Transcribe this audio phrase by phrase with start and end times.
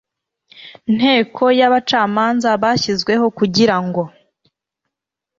[0.95, 4.03] nteko y abacamanza bashyizweho kugira ngo